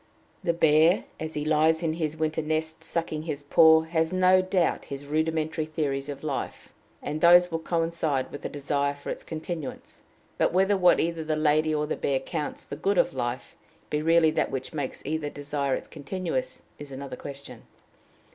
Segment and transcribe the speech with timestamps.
[0.43, 4.85] The bear as he lies in his winter nest, sucking his paw, has no doubt
[4.85, 6.69] his rudimentary theories of life,
[7.03, 10.01] and those will coincide with a desire for its continuance;
[10.39, 13.55] but whether what either the lady or the bear counts the good of life,
[13.91, 17.67] be really that which makes either desire its continuance, is another question.